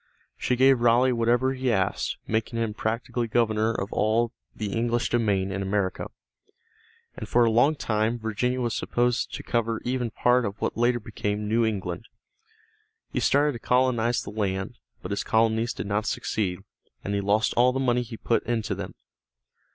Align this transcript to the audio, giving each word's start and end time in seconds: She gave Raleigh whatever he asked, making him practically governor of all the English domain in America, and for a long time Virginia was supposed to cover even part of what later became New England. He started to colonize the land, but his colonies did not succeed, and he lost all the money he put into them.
She 0.35 0.55
gave 0.55 0.79
Raleigh 0.81 1.13
whatever 1.13 1.53
he 1.53 1.71
asked, 1.71 2.17
making 2.25 2.57
him 2.57 2.73
practically 2.73 3.27
governor 3.27 3.71
of 3.71 3.93
all 3.93 4.31
the 4.55 4.73
English 4.73 5.09
domain 5.09 5.51
in 5.51 5.61
America, 5.61 6.07
and 7.15 7.29
for 7.29 7.45
a 7.45 7.51
long 7.51 7.75
time 7.75 8.17
Virginia 8.17 8.59
was 8.61 8.75
supposed 8.75 9.31
to 9.35 9.43
cover 9.43 9.79
even 9.85 10.09
part 10.09 10.43
of 10.43 10.59
what 10.59 10.75
later 10.75 10.99
became 10.99 11.47
New 11.47 11.63
England. 11.63 12.07
He 13.13 13.19
started 13.19 13.51
to 13.51 13.59
colonize 13.59 14.23
the 14.23 14.31
land, 14.31 14.79
but 15.03 15.11
his 15.11 15.23
colonies 15.23 15.71
did 15.71 15.85
not 15.85 16.07
succeed, 16.07 16.61
and 17.03 17.13
he 17.13 17.21
lost 17.21 17.53
all 17.53 17.71
the 17.71 17.79
money 17.79 18.01
he 18.01 18.17
put 18.17 18.41
into 18.45 18.73
them. 18.73 18.95